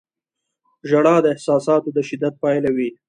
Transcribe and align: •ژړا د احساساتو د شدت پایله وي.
•ژړا 0.89 1.15
د 1.21 1.25
احساساتو 1.33 1.89
د 1.95 1.97
شدت 2.09 2.33
پایله 2.43 2.69
وي. 2.77 2.89